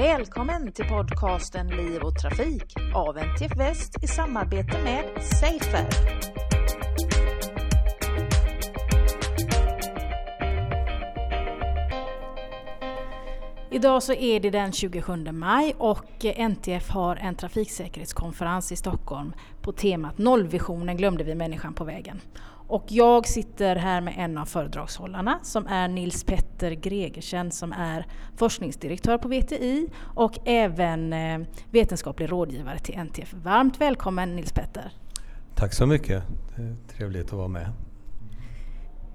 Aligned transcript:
Välkommen 0.00 0.72
till 0.72 0.84
podcasten 0.84 1.68
Liv 1.68 2.02
och 2.02 2.18
Trafik 2.18 2.74
av 2.94 3.18
NTF 3.18 3.56
Väst 3.56 4.04
i 4.04 4.06
samarbete 4.06 4.78
med 4.84 5.04
Safer. 5.22 5.86
Idag 13.70 14.02
så 14.02 14.12
är 14.12 14.40
det 14.40 14.50
den 14.50 14.72
27 14.72 15.32
maj 15.32 15.74
och 15.78 16.24
NTF 16.36 16.90
har 16.90 17.16
en 17.16 17.34
trafiksäkerhetskonferens 17.34 18.72
i 18.72 18.76
Stockholm 18.76 19.32
på 19.62 19.72
temat 19.72 20.18
Nollvisionen 20.18 20.96
glömde 20.96 21.24
vi 21.24 21.34
människan 21.34 21.74
på 21.74 21.84
vägen. 21.84 22.20
Och 22.70 22.84
jag 22.88 23.28
sitter 23.28 23.76
här 23.76 24.00
med 24.00 24.14
en 24.16 24.38
av 24.38 24.44
föredragshållarna 24.44 25.38
som 25.42 25.66
är 25.66 25.88
Nils 25.88 26.24
Petter 26.24 26.70
Gregersen 26.70 27.50
som 27.50 27.72
är 27.72 28.06
forskningsdirektör 28.36 29.18
på 29.18 29.28
VTI 29.28 29.88
och 30.14 30.38
även 30.44 31.12
eh, 31.12 31.40
vetenskaplig 31.70 32.32
rådgivare 32.32 32.78
till 32.78 32.94
NTF. 32.94 33.34
Varmt 33.34 33.80
välkommen 33.80 34.36
Nils 34.36 34.52
Petter! 34.52 34.92
Tack 35.54 35.74
så 35.74 35.86
mycket! 35.86 36.22
Det 36.56 36.62
är 36.62 36.76
trevligt 36.96 37.26
att 37.26 37.32
vara 37.32 37.48
med. 37.48 37.72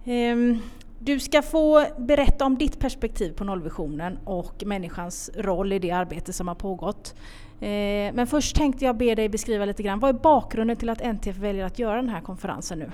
Ehm, 0.05 0.59
du 0.99 1.19
ska 1.19 1.41
få 1.41 1.85
berätta 1.97 2.45
om 2.45 2.58
ditt 2.58 2.80
perspektiv 2.80 3.33
på 3.33 3.44
nollvisionen 3.44 4.17
och 4.23 4.63
människans 4.66 5.31
roll 5.35 5.73
i 5.73 5.80
det 5.80 5.91
arbete 5.91 6.33
som 6.33 6.47
har 6.47 6.55
pågått. 6.55 7.16
Ehm, 7.61 8.16
men 8.16 8.27
först 8.27 8.55
tänkte 8.55 8.85
jag 8.85 8.97
be 8.97 9.16
dig 9.16 9.30
beskriva 9.30 9.66
lite 9.66 9.83
grann, 9.83 9.99
vad 9.99 10.16
är 10.16 10.19
bakgrunden 10.19 10.77
till 10.77 10.89
att 10.89 11.02
NTF 11.02 11.38
väljer 11.38 11.66
att 11.66 11.80
göra 11.80 11.95
den 11.95 12.09
här 12.09 12.22
konferensen 12.22 12.80
nu? 12.80 12.91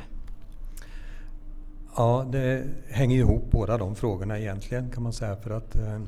Ja, 1.95 2.25
det 2.31 2.67
hänger 2.89 3.17
ihop 3.17 3.51
båda 3.51 3.77
de 3.77 3.95
frågorna 3.95 4.39
egentligen 4.39 4.89
kan 4.89 5.03
man 5.03 5.13
säga 5.13 5.35
för 5.35 5.49
att 5.49 5.75
eh, 5.75 6.01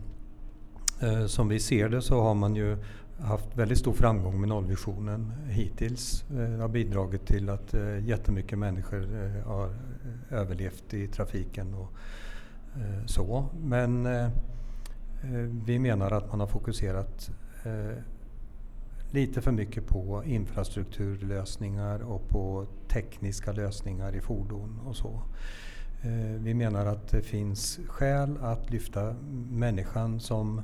eh, 1.01 1.25
som 1.25 1.47
vi 1.47 1.59
ser 1.59 1.89
det 1.89 2.01
så 2.01 2.21
har 2.21 2.33
man 2.33 2.55
ju 2.55 2.77
haft 3.19 3.57
väldigt 3.57 3.77
stor 3.77 3.93
framgång 3.93 4.39
med 4.39 4.49
nollvisionen 4.49 5.33
hittills. 5.49 6.25
Eh, 6.29 6.35
det 6.35 6.61
har 6.61 6.67
bidragit 6.67 7.25
till 7.27 7.49
att 7.49 7.73
eh, 7.73 8.05
jättemycket 8.05 8.59
människor 8.59 9.03
eh, 9.03 9.47
har 9.47 9.65
eh, 9.65 10.39
överlevt 10.39 10.93
i 10.93 11.07
trafiken 11.07 11.73
och 11.73 11.89
eh, 12.75 13.05
så. 13.05 13.45
Men 13.63 14.05
eh, 14.05 14.23
eh 14.23 14.31
vi 15.65 15.79
menar 15.79 16.11
att 16.11 16.29
man 16.29 16.39
har 16.39 16.47
fokuserat 16.47 17.31
lite 19.11 19.41
för 19.41 19.51
mycket 19.51 19.87
på 19.87 20.23
infrastrukturlösningar 20.25 21.99
och 21.99 22.29
på 22.29 22.67
tekniska 22.87 23.51
lösningar 23.51 24.15
i 24.15 24.21
fordon 24.21 24.79
och 24.85 24.95
så. 24.95 25.21
Eh, 26.05 26.41
vi 26.41 26.53
menar 26.53 26.85
att 26.85 27.07
det 27.07 27.21
finns 27.21 27.79
skäl 27.87 28.37
att 28.41 28.71
lyfta 28.71 29.15
människan 29.49 30.19
som 30.19 30.61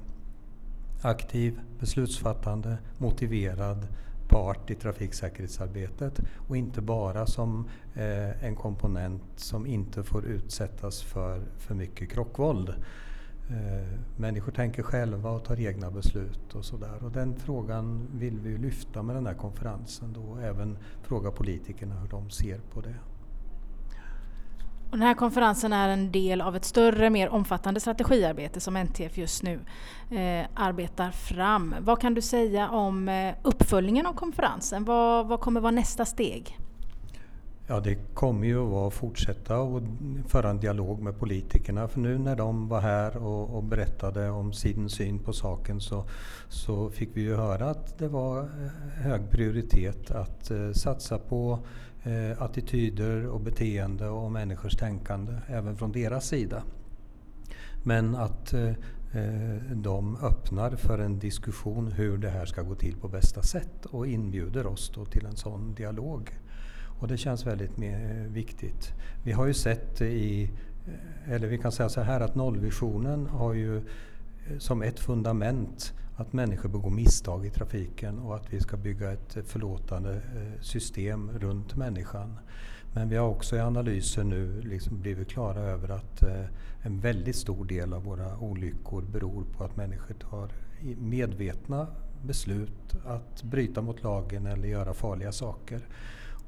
aktiv, 1.01 1.59
beslutsfattande, 1.79 2.77
motiverad 2.97 3.87
part 4.29 4.71
i 4.71 4.75
trafiksäkerhetsarbetet 4.75 6.19
och 6.47 6.57
inte 6.57 6.81
bara 6.81 7.25
som 7.25 7.69
eh, 7.95 8.43
en 8.43 8.55
komponent 8.55 9.23
som 9.35 9.65
inte 9.65 10.03
får 10.03 10.25
utsättas 10.25 11.01
för 11.01 11.41
för 11.57 11.75
mycket 11.75 12.09
krockvåld. 12.09 12.69
Eh, 13.49 13.99
människor 14.17 14.51
tänker 14.51 14.83
själva 14.83 15.29
och 15.31 15.43
tar 15.43 15.59
egna 15.59 15.91
beslut 15.91 16.55
och 16.55 16.65
sådär. 16.65 17.03
Och 17.03 17.11
den 17.11 17.35
frågan 17.35 18.07
vill 18.13 18.39
vi 18.39 18.57
lyfta 18.57 19.03
med 19.03 19.15
den 19.15 19.27
här 19.27 19.33
konferensen 19.33 20.13
då 20.13 20.21
och 20.21 20.41
även 20.41 20.77
fråga 21.01 21.31
politikerna 21.31 21.99
hur 21.99 22.09
de 22.09 22.29
ser 22.29 22.59
på 22.73 22.81
det. 22.81 22.95
Och 24.91 24.97
den 24.97 25.07
här 25.07 25.13
konferensen 25.13 25.73
är 25.73 25.89
en 25.89 26.11
del 26.11 26.41
av 26.41 26.55
ett 26.55 26.65
större, 26.65 27.09
mer 27.09 27.29
omfattande 27.29 27.79
strategiarbete 27.79 28.59
som 28.59 28.75
NTF 28.75 29.17
just 29.17 29.43
nu 29.43 29.59
eh, 30.11 30.47
arbetar 30.53 31.11
fram. 31.11 31.75
Vad 31.79 32.01
kan 32.01 32.13
du 32.13 32.21
säga 32.21 32.69
om 32.69 33.09
eh, 33.09 33.35
uppföljningen 33.43 34.05
av 34.05 34.13
konferensen? 34.13 34.85
Vad, 34.85 35.27
vad 35.27 35.39
kommer 35.39 35.61
vara 35.61 35.71
nästa 35.71 36.05
steg? 36.05 36.57
Ja, 37.71 37.79
det 37.79 37.95
kommer 38.13 38.47
ju 38.47 38.63
att 38.63 38.69
vara 38.69 38.87
att 38.87 38.93
fortsätta 38.93 39.59
och 39.59 39.81
föra 40.27 40.49
en 40.49 40.59
dialog 40.59 41.01
med 41.01 41.19
politikerna. 41.19 41.87
För 41.87 41.99
nu 41.99 42.17
när 42.17 42.35
de 42.35 42.67
var 42.67 42.81
här 42.81 43.17
och, 43.17 43.55
och, 43.55 43.63
berättade 43.63 44.29
om 44.29 44.53
sin 44.53 44.89
syn 44.89 45.19
på 45.19 45.33
saken 45.33 45.81
så, 45.81 46.05
så 46.47 46.89
fick 46.89 47.09
vi 47.13 47.21
ju 47.21 47.35
höra 47.35 47.69
att 47.69 47.97
det 47.97 48.07
var 48.07 48.39
eh, 48.39 48.71
hög 49.03 49.29
prioritet 49.29 50.11
att 50.11 50.51
eh, 50.51 50.71
satsa 50.71 51.17
på 51.17 51.59
eh, 52.03 52.41
attityder 52.41 53.27
och 53.27 53.41
beteende 53.41 54.07
och 54.09 54.31
människors 54.31 54.75
tänkande 54.75 55.33
även 55.47 55.77
från 55.77 55.91
deras 55.91 56.27
sida. 56.27 56.63
Men 57.83 58.15
att 58.15 58.53
eh, 58.53 58.69
eh, 59.13 59.61
de 59.73 60.17
öppnar 60.23 60.75
för 60.75 60.99
en 60.99 61.19
diskussion 61.19 61.87
hur 61.87 62.17
det 62.17 62.29
här 62.29 62.45
ska 62.45 62.61
gå 62.61 62.75
till 62.75 62.95
på 62.95 63.07
bästa 63.07 63.41
sätt 63.41 63.85
och 63.85 64.07
inbjuder 64.07 64.67
oss 64.67 64.91
då 64.95 65.05
till 65.05 65.25
en 65.25 65.35
sån 65.35 65.73
dialog. 65.73 66.31
Och 66.99 67.07
det 67.07 67.17
känns 67.17 67.45
väldigt 67.45 67.81
eh, 67.81 68.31
viktigt. 68.31 68.93
Vi 69.23 69.31
har 69.31 69.45
ju 69.45 69.53
sett 69.53 70.01
i, 70.01 70.43
eh, 70.87 71.33
eller 71.33 71.47
vi 71.47 71.57
kan 71.57 71.71
säga 71.71 71.89
så 71.89 72.01
här 72.01 72.21
att 72.21 72.35
nollvisionen 72.35 73.27
har 73.27 73.53
ju 73.53 73.77
eh, 73.77 73.83
som 74.57 74.81
ett 74.81 74.99
fundament 74.99 75.93
att 76.15 76.33
människor 76.33 76.69
begår 76.69 76.89
misstag 76.89 77.45
i 77.45 77.49
trafiken 77.49 78.19
och 78.19 78.35
att 78.35 78.53
vi 78.53 78.59
ska 78.59 78.77
bygga 78.77 79.11
ett 79.11 79.37
förlåtande 79.45 80.21
system 80.61 81.31
runt 81.39 81.75
människan. 81.75 82.39
Men 82.93 83.09
vi 83.09 83.15
har 83.15 83.27
också 83.27 83.55
i 83.55 83.59
analyser 83.59 84.23
nu 84.23 84.61
liksom 84.61 85.01
blivit 85.01 85.27
klara 85.27 85.59
över 85.59 85.89
att 85.89 86.23
en 86.81 86.99
väldigt 86.99 87.35
stor 87.35 87.65
del 87.65 87.93
av 87.93 88.03
våra 88.03 88.37
olyckor 88.37 89.01
beror 89.01 89.43
på 89.57 89.63
att 89.63 89.77
människor 89.77 90.13
tar 90.13 90.49
medvetna 90.97 91.87
beslut 92.21 92.95
att 93.05 93.43
bryta 93.43 93.81
mot 93.81 94.03
lagen 94.03 94.45
eller 94.45 94.67
göra 94.67 94.93
farliga 94.93 95.31
saker. 95.31 95.81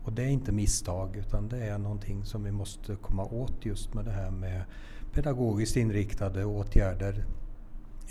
Och 0.04 0.14
det 0.14 0.24
är 0.24 0.28
inte 0.28 0.52
misstag 0.52 1.16
utan 1.16 1.48
det 1.48 1.58
är 1.58 1.78
någonting 1.78 2.26
som 2.26 2.44
vi 2.44 2.52
måste 2.52 2.96
komma 2.96 3.26
åt 3.26 3.66
just 3.66 3.94
med 3.94 4.06
det 4.06 4.12
här 4.12 4.32
med 4.32 4.64
pedagogiskt 5.14 5.76
inriktade 5.76 6.46
åtgärder 6.46 7.26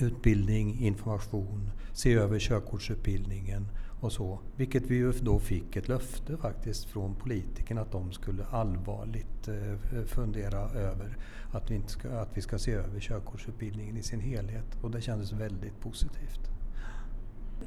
utbildning, 0.02 0.80
information, 0.80 1.70
se 1.92 2.14
över 2.14 2.38
körkortsutbildningen 2.38 3.68
och 4.00 4.12
så. 4.12 4.38
Vilket 4.56 4.82
vi 4.82 4.94
ju 4.94 5.12
då 5.12 5.38
fick 5.38 5.76
ett 5.76 5.88
löfte 5.88 6.36
faktiskt 6.36 6.84
från 6.84 7.14
politikerna 7.14 7.80
att 7.80 7.92
de 7.92 8.12
skulle 8.12 8.44
allvarligt 8.44 9.48
eh, 9.48 10.04
fundera 10.06 10.58
över 10.58 11.16
att 11.52 11.70
vi, 11.70 11.74
inte 11.74 11.92
ska, 11.92 12.08
att 12.08 12.36
vi 12.36 12.40
ska 12.40 12.58
se 12.58 12.72
över 12.72 13.00
körkortsutbildningen 13.00 13.96
i 13.96 14.02
sin 14.02 14.20
helhet 14.20 14.78
och 14.82 14.90
det 14.90 15.00
kändes 15.00 15.32
väldigt 15.32 15.80
positivt. 15.80 16.50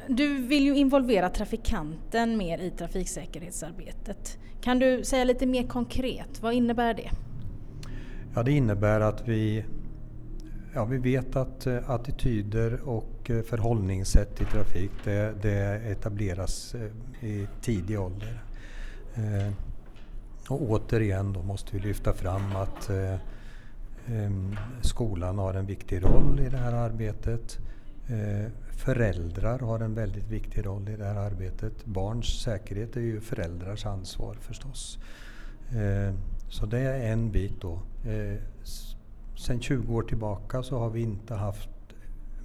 Du 0.08 0.42
vill 0.42 0.64
ju 0.64 0.76
involvera 0.76 1.30
trafikanten 1.30 2.38
mer 2.38 2.58
i 2.58 2.72
trafiksäkerhetsarbetet. 2.72 4.38
Kan 4.62 4.80
du 4.80 5.04
säga 5.04 5.24
lite 5.24 5.46
mer 5.46 5.68
konkret, 5.68 6.42
vad 6.42 6.54
innebär 6.54 6.94
det? 6.94 7.10
Ja, 8.36 8.44
det 8.44 8.52
innebär 8.52 9.00
att 9.00 9.28
vi 9.28 9.66
Ja, 10.76 10.86
vi 10.86 10.98
vet 10.98 11.36
att 11.36 11.68
eh, 11.68 11.90
attityder 11.90 12.90
och 12.90 13.30
eh, 13.30 13.42
förhållningssätt 13.42 14.42
i 14.42 14.46
trafik 14.46 14.92
det, 15.04 15.34
det 15.42 15.82
etableras 15.92 16.76
eh, 16.76 17.28
i 17.30 17.48
tidig 17.62 18.00
ålder. 18.00 18.44
Och 20.50 20.62
återigen 20.62 21.34
då 21.34 21.42
måste 21.44 21.76
vi 21.76 21.82
lyfta 21.82 22.14
fram 22.14 22.56
att 22.56 22.90
skolan 24.82 25.38
har 25.38 25.54
en 25.54 25.66
viktig 25.66 26.04
roll 26.04 26.40
i 26.40 26.50
det 26.50 26.58
här 26.58 26.74
arbetet. 26.74 27.58
Föräldrar 28.76 29.60
har 29.60 29.80
en 29.80 29.94
väldigt 29.94 30.28
viktig 30.28 30.66
roll 30.66 30.90
i 30.90 30.96
det 30.96 31.06
här 31.06 31.16
arbetet. 31.16 31.86
Barns 31.86 32.42
säkerhet 32.42 32.96
är 32.96 33.02
ju 33.02 33.22
föräldrars 33.22 33.86
ansvar 33.86 34.38
förstås. 34.42 35.00
Eh, 35.70 36.16
så 36.50 36.66
det 36.66 36.80
är 36.80 37.12
en 37.12 37.32
bit 37.32 37.62
då. 37.62 37.80
Eh, 38.06 38.42
sen 39.36 39.62
20 39.62 39.96
år 39.96 40.04
tillbaka 40.04 40.64
så 40.64 40.80
har 40.80 40.90
vi 40.90 41.02
inte 41.02 41.34
haft 41.34 41.70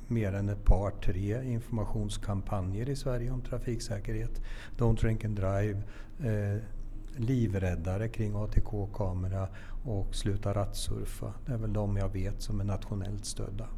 mer 0.07 0.33
än 0.33 0.49
ett 0.49 0.65
par, 0.65 0.91
tre 0.91 1.45
informationskampanjer 1.45 2.89
i 2.89 2.97
Sverige 2.97 3.31
om 3.31 3.43
trafiksäkerhet. 3.43 4.41
Don't 4.77 5.01
drink 5.01 5.25
and 5.25 5.37
drive, 5.37 5.83
eh, 6.21 6.63
livräddare 7.17 8.09
kring 8.09 8.35
ATK-kamera 8.35 9.49
och 9.85 10.15
sluta 10.15 10.55
rattsurfa. 10.55 11.33
Det 11.47 11.53
är 11.53 11.59
väl 11.59 11.73
de 11.73 11.97
jag 11.97 12.09
vet 12.09 12.43
som 12.43 12.61
är 12.61 12.65
nationellt 12.65 13.25
stödda. 13.25 13.69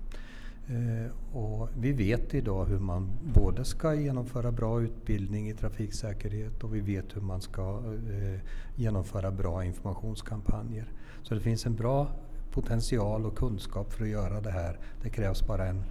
Eh, 0.71 1.37
och 1.37 1.69
vi 1.79 1.93
vet 1.93 2.35
idag 2.35 2.67
hur 2.67 2.79
man 2.79 3.11
både 3.35 3.65
ska 3.65 3.95
genomföra 3.95 4.53
bra 4.53 4.81
utbildning 4.81 5.51
i 5.51 5.55
trafiksäkerhet 5.55 6.65
och 6.65 6.75
vi 6.75 6.81
vet 6.81 7.17
hur 7.17 7.21
man 7.21 7.41
ska 7.41 7.83
eh, 8.11 8.41
genomföra 8.77 9.31
bra 9.31 9.65
informationskampanjer. 9.65 10.93
Så 11.23 11.35
det 11.35 11.41
finns 11.41 11.67
en 11.67 11.75
bra 11.75 12.09
potential 12.53 13.27
och 13.27 13.37
kunskap 13.37 13.93
för 13.93 14.05
att 14.05 14.11
göra 14.11 14.41
det 14.41 14.51
här. 14.51 14.79
Det 15.03 15.11
krävs 15.11 15.47
bara 15.47 15.67
en, 15.67 15.83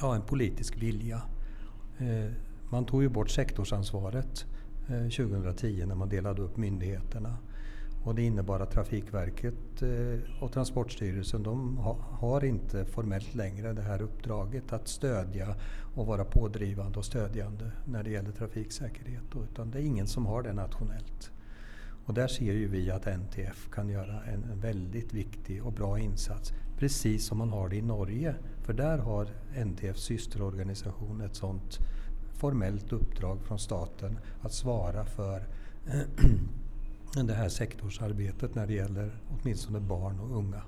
ja, 0.00 0.14
en 0.14 0.22
politisk 0.22 0.82
vilja. 0.82 1.22
Eh, 1.98 2.32
man 2.70 2.84
tog 2.84 3.02
ju 3.02 3.08
bort 3.08 3.30
sektorsansvaret 3.30 4.46
2010 4.86 5.84
när 5.86 5.94
man 5.94 6.08
delade 6.08 6.42
upp 6.42 6.56
myndigheterna. 6.56 7.36
Och 8.04 8.14
det 8.14 8.22
innebar 8.22 8.60
att 8.60 8.70
Trafikverket 8.70 9.82
eh, 9.82 10.42
och 10.42 10.52
Transportstyrelsen 10.52 11.42
de 11.42 11.78
har 12.10 12.44
inte 12.44 12.84
formellt 12.84 13.34
längre 13.34 13.72
det 13.72 13.82
här 13.82 14.02
uppdraget 14.02 14.72
att 14.72 14.88
stödja 14.88 15.54
och 15.94 16.06
vara 16.06 16.24
pådrivande 16.24 16.98
och 16.98 17.04
stödjande 17.04 17.70
när 17.84 18.02
det 18.02 18.10
gäller 18.10 18.32
trafiksäkerhet. 18.32 19.22
Utan 19.50 19.70
det 19.70 19.78
är 19.78 19.82
ingen 19.82 20.06
som 20.06 20.26
har 20.26 20.42
det 20.42 20.52
nationellt. 20.52 21.30
Och 22.06 22.14
där 22.14 22.26
ser 22.28 22.52
ju 22.52 22.68
vi 22.68 22.90
att 22.90 23.06
NTF 23.06 23.70
kan 23.70 23.88
göra 23.88 24.24
en 24.24 24.60
väldigt 24.60 25.14
viktig 25.14 25.64
och 25.64 25.72
bra 25.72 25.98
insats. 25.98 26.52
Precis 26.78 27.26
som 27.26 27.38
man 27.38 27.50
har 27.50 27.68
det 27.68 27.76
i 27.76 27.82
Norge. 27.82 28.34
För 28.62 28.72
där 28.72 28.98
har 28.98 29.28
NTFs 29.64 30.02
systerorganisation 30.02 31.20
ett 31.20 31.34
sådant 31.36 31.78
formellt 32.34 32.92
uppdrag 32.92 33.42
från 33.42 33.58
staten 33.58 34.18
att 34.40 34.52
svara 34.52 35.04
för 35.04 35.46
det 37.22 37.34
här 37.34 37.48
sektorsarbetet 37.48 38.54
när 38.54 38.66
det 38.66 38.72
gäller 38.72 39.10
åtminstone 39.28 39.80
barn 39.80 40.20
och 40.20 40.36
unga. 40.36 40.62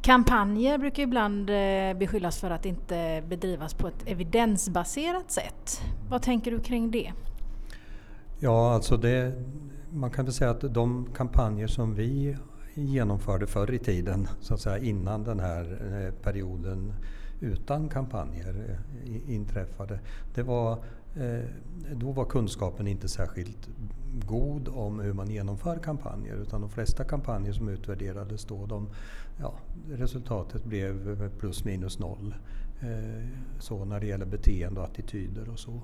Kampanjer 0.00 0.78
brukar 0.78 1.02
ibland 1.02 1.50
eh, 1.50 1.98
beskyllas 1.98 2.40
för 2.40 2.50
att 2.50 2.66
inte 2.66 3.22
bedrivas 3.28 3.74
på 3.74 3.88
ett 3.88 4.02
evidensbaserat 4.06 5.30
sätt. 5.30 5.80
Vad 6.08 6.22
tänker 6.22 6.50
du 6.50 6.60
kring 6.60 6.90
det? 6.90 7.12
Ja, 8.38 8.74
alltså 8.74 8.96
det, 8.96 9.32
man 9.90 10.10
kan 10.10 10.24
väl 10.24 10.34
säga 10.34 10.50
att 10.50 10.74
de 10.74 11.08
kampanjer 11.14 11.66
som 11.66 11.94
vi 11.94 12.36
genomförde 12.74 13.46
förr 13.46 13.72
i 13.72 13.78
tiden, 13.78 14.28
så 14.40 14.54
att 14.54 14.60
säga 14.60 14.78
innan 14.78 15.24
den 15.24 15.40
här 15.40 15.78
eh, 15.92 16.22
perioden 16.22 16.94
utan 17.40 17.88
kampanjer 17.88 18.78
eh, 19.04 19.34
inträffade, 19.34 20.00
det 20.34 20.42
var, 20.42 20.84
då 21.94 22.12
var 22.12 22.24
kunskapen 22.24 22.86
inte 22.86 23.08
särskilt 23.08 23.68
god 24.12 24.68
om 24.68 25.00
hur 25.00 25.12
man 25.12 25.30
genomför 25.30 25.78
kampanjer 25.78 26.36
utan 26.36 26.60
de 26.60 26.70
flesta 26.70 27.04
kampanjer 27.04 27.52
som 27.52 27.68
utvärderades 27.68 28.44
då, 28.44 28.66
de, 28.66 28.88
ja, 29.40 29.54
resultatet 29.90 30.64
blev 30.64 31.30
plus 31.38 31.64
minus 31.64 31.98
noll. 31.98 32.34
Eh, 32.80 33.28
så 33.58 33.84
när 33.84 34.00
det 34.00 34.06
gäller 34.06 34.26
beteende 34.26 34.80
och 34.80 34.86
attityder 34.86 35.48
och 35.48 35.58
så. 35.58 35.80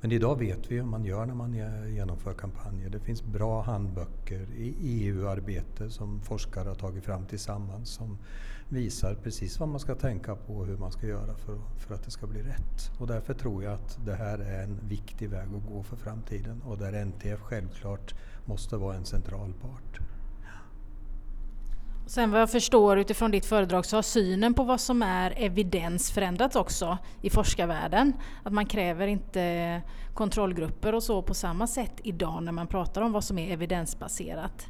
Men 0.00 0.12
idag 0.12 0.38
vet 0.38 0.70
vi 0.70 0.76
hur 0.76 0.82
man 0.82 1.04
gör 1.04 1.26
när 1.26 1.34
man 1.34 1.54
genomför 1.94 2.34
kampanjer. 2.34 2.90
Det 2.90 3.00
finns 3.00 3.22
bra 3.22 3.62
handböcker 3.62 4.40
i 4.56 4.74
EU-arbete 4.80 5.90
som 5.90 6.20
forskare 6.20 6.68
har 6.68 6.74
tagit 6.74 7.04
fram 7.04 7.26
tillsammans 7.26 7.90
som 7.90 8.18
visar 8.68 9.14
precis 9.14 9.60
vad 9.60 9.68
man 9.68 9.80
ska 9.80 9.94
tänka 9.94 10.36
på 10.36 10.56
och 10.56 10.66
hur 10.66 10.76
man 10.76 10.92
ska 10.92 11.06
göra 11.06 11.34
för, 11.34 11.58
för 11.78 11.94
att 11.94 12.04
det 12.04 12.10
ska 12.10 12.26
bli 12.26 12.42
rätt. 12.42 12.90
Och 12.98 13.06
därför 13.06 13.34
tror 13.34 13.64
jag 13.64 13.72
att 13.72 13.98
det 14.06 14.14
här 14.14 14.38
är 14.38 14.62
en 14.62 14.78
viktig 14.88 15.30
väg 15.30 15.48
att 15.56 15.72
gå 15.72 15.82
för 15.82 15.96
framtiden 15.96 16.62
och 16.62 16.78
där 16.78 16.92
NTF 16.92 17.40
självklart 17.40 18.14
måste 18.44 18.76
vara 18.76 18.96
en 18.96 19.04
central 19.04 19.52
part. 19.52 20.00
Sen 22.10 22.30
vad 22.30 22.40
jag 22.40 22.50
förstår 22.50 22.98
utifrån 22.98 23.30
ditt 23.30 23.46
föredrag 23.46 23.86
så 23.86 23.96
har 23.96 24.02
synen 24.02 24.54
på 24.54 24.64
vad 24.64 24.80
som 24.80 25.02
är 25.02 25.34
evidens 25.36 26.10
förändrats 26.10 26.56
också 26.56 26.98
i 27.22 27.30
forskarvärlden. 27.30 28.12
Att 28.42 28.52
man 28.52 28.66
kräver 28.66 29.06
inte 29.06 29.82
kontrollgrupper 30.14 30.94
och 30.94 31.02
så 31.02 31.22
på 31.22 31.34
samma 31.34 31.66
sätt 31.66 31.92
idag 32.02 32.42
när 32.42 32.52
man 32.52 32.66
pratar 32.66 33.02
om 33.02 33.12
vad 33.12 33.24
som 33.24 33.38
är 33.38 33.52
evidensbaserat. 33.52 34.66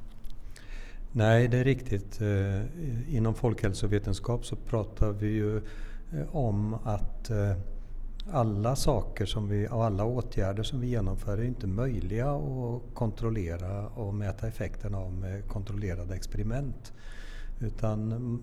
Nej, 1.12 1.48
det 1.48 1.58
är 1.58 1.64
riktigt. 1.64 2.20
Eh, 2.20 3.16
inom 3.16 3.34
folkhälsovetenskap 3.34 4.46
så 4.46 4.56
pratar 4.56 5.12
vi 5.12 5.28
ju 5.28 5.56
eh, 5.56 6.36
om 6.36 6.74
att 6.74 7.30
eh, 7.30 7.52
alla 8.32 8.76
saker 8.76 9.26
som 9.26 9.48
vi, 9.48 9.68
och 9.68 9.84
alla 9.84 10.04
åtgärder 10.04 10.62
som 10.62 10.80
vi 10.80 10.86
genomför 10.86 11.38
är 11.38 11.44
inte 11.44 11.66
möjliga 11.66 12.30
att 12.30 12.94
kontrollera 12.94 13.86
och 13.88 14.14
mäta 14.14 14.48
effekterna 14.48 14.98
av 14.98 15.12
med 15.12 15.48
kontrollerade 15.48 16.14
experiment. 16.14 16.92
Utan 17.60 18.12
mm, 18.12 18.42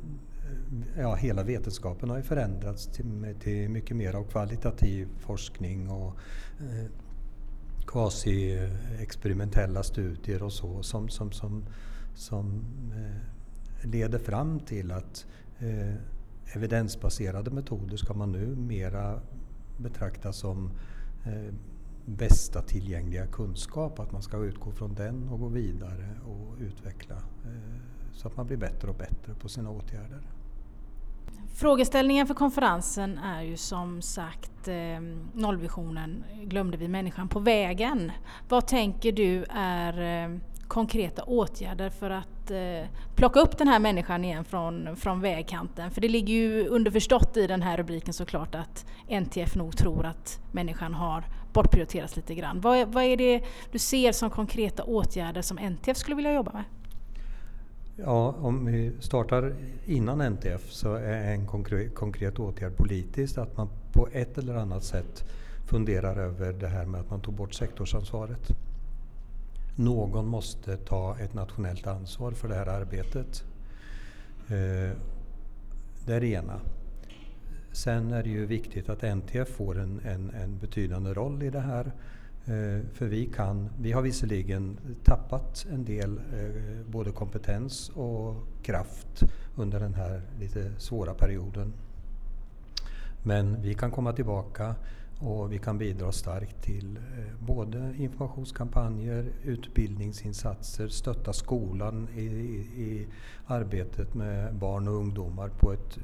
ja, 0.98 1.16
hela 1.16 1.44
vetenskapen 1.44 2.10
har 2.10 2.18
ju 2.18 2.24
förändrats 2.24 2.88
till, 2.88 3.36
till 3.40 3.70
mycket 3.70 3.98
mer 3.98 4.14
av 4.14 4.24
kvalitativ 4.24 5.08
forskning 5.20 5.90
och 5.90 6.14
eh, 6.60 6.86
quasi-experimentella 7.88 9.84
studier 9.84 10.44
och 10.44 10.54
så 10.54 10.84
som, 10.84 11.10
som, 11.10 11.32
som, 11.32 11.66
som 12.16 12.64
eh, 12.96 13.88
leder 13.90 14.20
fram 14.20 14.60
till 14.60 14.92
att 14.92 15.26
eh, 15.60 15.94
evidensbaserade 16.56 17.52
metoder 17.52 17.98
ska 17.98 18.14
man 18.14 18.32
nu 18.32 18.56
mera 18.56 19.22
betrakta 19.78 20.34
som 20.34 20.72
eh, 21.26 21.54
bästa 22.06 22.62
tillgängliga 22.62 23.28
kunskap. 23.28 24.00
Att 24.00 24.12
man 24.12 24.22
ska 24.22 24.38
utgå 24.38 24.72
från 24.72 24.96
den 24.96 25.30
och 25.30 25.40
gå 25.40 25.48
vidare 25.48 26.10
och 26.26 26.56
utveckla 26.60 27.16
eh, 27.16 27.97
så 28.18 28.28
att 28.28 28.38
man 28.38 28.48
blir 28.48 28.58
bättre 28.58 28.90
och 28.90 28.96
bättre 28.96 29.34
på 29.34 29.50
sina 29.50 29.70
åtgärder. 29.70 30.22
Frågeställningen 31.56 32.28
för 32.28 32.34
konferensen 32.34 33.18
är 33.18 33.42
ju 33.42 33.58
som 33.58 34.02
sagt 34.02 34.68
eh, 34.68 34.76
nollvisionen 35.34 36.24
glömde 36.44 36.78
vi 36.78 36.88
människan 36.88 37.28
på 37.28 37.40
vägen. 37.40 38.12
Vad 38.50 38.68
tänker 38.68 39.12
du 39.12 39.46
är 39.50 40.24
eh, 40.24 40.38
konkreta 40.68 41.24
åtgärder 41.24 41.90
för 41.90 42.10
att 42.10 42.52
eh, 42.52 42.90
plocka 43.16 43.40
upp 43.40 43.58
den 43.58 43.68
här 43.68 43.80
människan 43.80 44.26
igen 44.26 44.44
från, 44.44 44.96
från 44.96 45.22
vägkanten? 45.22 45.92
För 45.92 46.02
det 46.02 46.10
ligger 46.10 46.34
ju 46.34 46.68
underförstått 46.68 47.38
i 47.38 47.48
den 47.48 47.62
här 47.62 47.78
rubriken 47.78 48.14
såklart 48.14 48.56
att 48.56 48.86
NTF 49.08 49.56
nog 49.56 49.78
tror 49.78 50.06
att 50.06 50.40
människan 50.52 50.94
har 50.94 51.24
bortprioriterats 51.54 52.16
lite 52.16 52.36
grann. 52.36 52.62
Vad, 52.62 52.88
vad 52.88 53.04
är 53.04 53.18
det 53.18 53.44
du 53.72 53.80
ser 53.80 54.12
som 54.12 54.30
konkreta 54.30 54.84
åtgärder 54.84 55.42
som 55.42 55.58
NTF 55.58 55.98
skulle 55.98 56.16
vilja 56.16 56.34
jobba 56.34 56.54
med? 56.54 56.64
Ja, 58.00 58.36
om 58.42 58.66
vi 58.66 58.92
startar 59.00 59.56
innan 59.86 60.22
NTF 60.22 60.72
så 60.72 60.94
är 60.94 61.34
en 61.34 61.48
konkret, 61.48 61.96
konkret 61.96 62.40
åtgärd 62.40 62.76
politiskt 62.76 63.38
att 63.38 63.58
man 63.58 63.70
på 63.92 64.08
ett 64.12 64.38
eller 64.38 64.56
annat 64.56 64.84
sätt 64.84 65.24
funderar 65.66 66.16
över 66.16 66.54
det 66.54 66.68
här 66.68 66.86
med 66.86 67.02
att 67.02 67.10
man 67.10 67.22
tog 67.22 67.34
bort 67.34 67.54
sektorsansvaret. 67.54 68.52
Någon 69.76 70.28
måste 70.28 70.78
ta 70.78 71.18
ett 71.20 71.34
nationellt 71.34 71.88
ansvar 71.88 72.32
för 72.32 72.48
det 72.48 72.56
här 72.56 72.68
arbetet. 72.68 73.44
Eh, 74.48 74.98
det 76.06 76.14
är 76.14 76.22
det 76.22 76.28
ena. 76.28 76.60
Sen 77.72 78.14
är 78.14 78.24
det 78.24 78.30
ju 78.30 78.46
viktigt 78.46 78.90
att 78.90 79.04
NTF 79.04 79.50
får 79.50 79.80
en, 79.80 80.02
en, 80.06 80.30
en 80.30 80.58
betydande 80.58 81.14
roll 81.14 81.44
i 81.44 81.50
det 81.50 81.60
här. 81.60 81.92
Eh, 82.48 82.80
för 82.94 83.06
vi 83.06 83.26
kan, 83.26 83.70
vi 83.80 83.92
har 83.92 84.02
visserligen 84.02 84.78
tappat 85.04 85.66
en 85.72 85.86
del 85.86 86.18
eh, 86.18 86.86
både 86.86 87.12
kompetens 87.12 87.90
och 87.90 88.36
kraft 88.64 89.24
under 89.56 89.80
den 89.80 89.94
här 89.94 90.22
lite 90.40 90.72
svåra 90.78 91.14
perioden. 91.14 91.74
Men 93.24 93.62
vi 93.62 93.74
kan 93.74 93.92
komma 93.92 94.14
tillbaka 94.14 94.76
och 95.20 95.52
vi 95.52 95.60
kan 95.60 95.78
bidra 95.78 96.12
starkt 96.12 96.64
till 96.64 96.98
eh, 96.98 97.46
både 97.46 97.94
informationskampanjer, 97.98 99.32
utbildningsinsatser, 99.44 100.88
stötta 100.88 101.34
skolan 101.34 102.08
i, 102.16 102.22
i 102.22 103.08
arbetet 103.48 104.14
med 104.14 104.56
barn 104.56 104.88
och 104.88 104.94
ungdomar 104.94 105.50
på 105.50 105.74
ett 105.74 105.98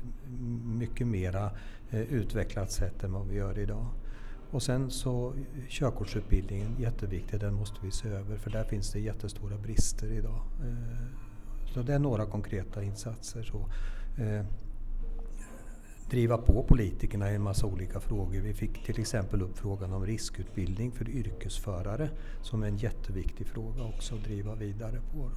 mycket 0.63 1.07
mera 1.07 1.51
utvecklat 1.91 2.71
sätt 2.71 3.03
än 3.03 3.13
vad 3.13 3.27
vi 3.27 3.35
gör 3.35 3.59
idag. 3.59 3.85
Och 4.53 4.63
sen 4.63 4.91
så 4.91 5.33
eh, 5.33 5.67
körkortsutbildningen, 5.69 6.75
jätteviktig, 6.79 7.39
den 7.39 7.53
måste 7.53 7.75
vi 7.81 7.91
se 7.91 8.09
över 8.09 8.37
för 8.37 8.49
där 8.49 8.63
finns 8.63 8.91
det 8.91 8.99
jättestora 8.99 9.57
brister 9.57 10.11
idag. 10.11 10.41
Eh, 10.61 11.07
så 11.73 11.81
det 11.81 11.93
är 11.93 11.99
några 11.99 12.25
konkreta 12.25 12.83
insatser. 12.83 13.43
Så, 13.43 13.69
eh, 14.23 14.45
driva 16.09 16.37
på 16.37 16.63
politikerna 16.63 17.31
i 17.31 17.35
en 17.35 17.41
massa 17.41 17.67
olika 17.67 17.99
frågor. 17.99 18.41
Vi 18.41 18.53
fick 18.53 18.85
till 18.85 18.99
exempel 18.99 19.41
upp 19.41 19.57
frågan 19.57 19.93
om 19.93 20.05
riskutbildning 20.05 20.91
för 20.91 21.09
yrkesförare 21.09 22.09
som 22.41 22.63
är 22.63 22.67
en 22.67 22.77
jätteviktig 22.77 23.47
fråga 23.47 23.83
också 23.83 24.15
att 24.15 24.23
driva 24.23 24.55
vidare 24.55 25.01
på. 25.13 25.31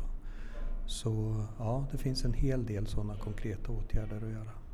Så 0.87 1.45
ja, 1.59 1.87
det 1.93 1.99
finns 1.99 2.25
en 2.25 2.35
hel 2.35 2.67
del 2.67 2.87
sådana 2.87 3.17
konkreta 3.17 3.73
åtgärder 3.73 4.17
att 4.17 4.33
göra. 4.33 4.66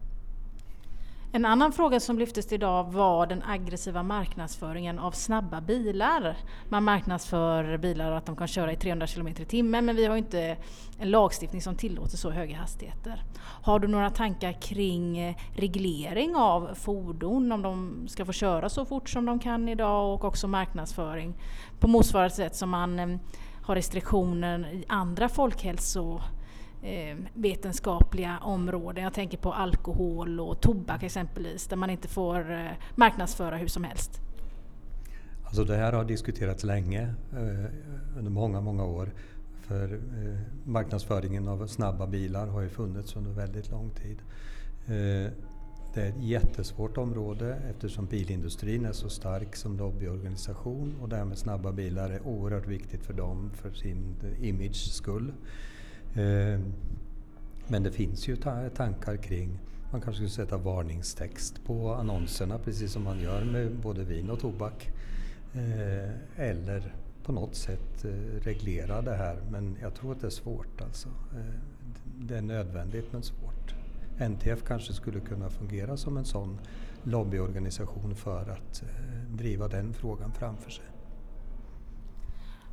En 1.35 1.45
annan 1.45 1.73
fråga 1.73 2.01
som 2.01 2.19
lyftes 2.19 2.53
idag 2.53 2.93
var 2.93 3.27
den 3.27 3.43
aggressiva 3.43 4.03
marknadsföringen 4.03 4.99
av 4.99 5.12
snabba 5.12 5.61
bilar. 5.61 6.37
Man 6.69 6.85
marknadsför 6.85 7.77
bilar 7.77 8.12
att 8.12 8.27
de 8.27 8.37
kan 8.37 8.49
köra 8.49 8.73
i 8.73 8.77
300 8.77 9.07
km 9.07 9.29
i 9.29 9.35
timmen 9.35 9.85
men 9.85 9.97
vi 9.97 10.07
har 10.07 10.17
inte 10.17 10.57
en 10.99 11.11
lagstiftning 11.11 11.62
som 11.62 11.77
tillåter 11.77 12.17
så 12.17 12.31
höga 12.31 12.57
hastigheter. 12.57 13.23
Har 13.62 13.79
du 13.79 13.89
några 13.89 14.11
tankar 14.11 14.53
kring 14.53 15.19
eh, 15.19 15.37
reglering 15.57 16.37
av 16.37 16.75
fordon, 16.75 17.53
om 17.53 17.62
de 17.62 18.05
ska 18.09 18.25
få 18.25 18.33
köra 18.33 18.69
så 18.69 18.85
fort 18.85 19.09
som 19.09 19.27
de 19.27 19.39
kan 19.39 19.69
idag 19.69 20.15
och 20.15 20.25
också 20.25 20.49
marknadsföring 20.49 21.35
på 21.81 21.89
motsvarande 21.89 22.35
sätt 22.35 22.57
som 22.57 22.71
man 22.71 22.99
eh, 22.99 23.19
har 23.62 23.75
restriktioner 23.75 24.73
i 24.73 24.85
andra 24.89 25.29
folkhälso 25.29 26.21
eh, 26.83 27.17
vetenskapliga 27.35 28.39
områden. 28.39 29.05
Jag 29.05 29.15
tänker 29.15 29.39
på 29.39 29.53
alkohol 29.53 30.41
och 30.41 30.61
tobak 30.61 31.03
exempelvis, 31.03 31.67
där 31.67 31.77
man 31.77 31.91
inte 31.91 32.09
får 32.09 32.53
eh, 32.53 32.71
marknadsföra 32.95 33.57
hur 33.57 33.69
som 33.69 33.85
helst. 33.85 34.21
Alltså 35.45 35.65
det 35.65 35.77
här 35.77 35.93
har 35.93 36.05
diskuterats 36.05 36.65
länge, 36.65 37.03
eh, 37.33 38.19
under 38.19 38.31
många, 38.31 38.61
många 38.61 38.85
år. 38.85 39.12
för 39.62 39.95
eh, 39.95 40.39
marknadsföringen 40.65 41.49
av 41.49 41.67
snabba 41.67 42.07
bilar 42.07 42.47
har 42.47 42.61
ju 42.61 42.69
funnits 42.69 43.17
under 43.17 43.31
väldigt 43.31 43.71
lång 43.71 43.91
tid. 43.91 44.19
Eh, 44.87 45.33
det 45.95 46.01
är 46.01 46.09
ett 46.09 46.23
jättesvårt 46.23 46.97
område 46.97 47.59
eftersom 47.71 48.07
bilindustrin 48.07 48.85
är 48.85 48.93
så 48.93 49.09
stark 49.09 49.57
som 49.57 49.77
lobbyorganisation 49.77 50.97
och 51.03 51.09
det 51.09 51.17
här 51.17 51.25
med 51.25 51.39
snabba 51.39 51.73
bilar 51.73 52.11
är 52.11 52.27
oerhört 52.27 52.67
viktigt 52.67 53.05
för 53.05 53.12
dem 53.12 53.51
för 53.55 53.71
sin 53.71 54.15
image 54.41 54.93
skull. 54.93 55.33
Eh, 56.14 56.61
men 57.69 57.83
det 57.83 57.90
finns 57.90 58.28
ju 58.28 58.37
tankar 58.75 59.16
kring 59.16 59.59
man 59.92 60.00
kanske 60.00 60.14
skulle 60.14 60.47
sätta 60.47 60.57
varningstext 60.57 61.64
på 61.64 61.95
annonserna 61.95 62.59
precis 62.59 62.92
som 62.92 63.04
man 63.04 63.21
gör 63.21 63.45
med 63.45 63.76
både 63.76 64.04
vin 64.04 64.31
och 64.31 64.40
tobak. 64.40 64.90
Eh, 65.54 66.11
eller 66.37 66.95
på 67.25 67.33
något 67.33 67.54
sätt 67.54 68.04
eh, 68.04 68.40
reglera 68.40 69.02
det 69.02 69.14
här 69.14 69.37
men 69.50 69.76
jag 69.83 69.95
tror 69.95 70.12
att 70.12 70.21
det 70.21 70.26
är 70.26 70.31
svårt 70.31 70.81
alltså. 70.81 71.09
Det 72.19 72.37
är 72.37 72.42
nödvändigt 72.42 73.12
men 73.12 73.23
svårt. 73.23 73.75
NTF 74.19 74.64
kanske 74.66 74.92
skulle 74.92 75.21
kunna 75.21 75.50
fungera 75.50 75.97
som 75.97 76.16
en 76.16 76.25
sån 76.25 76.59
lobbyorganisation 77.02 78.14
för 78.14 78.50
att 78.50 78.83
driva 79.31 79.69
den 79.69 79.95
frågan 79.95 80.33
framför 80.33 80.71
sig. 80.71 80.85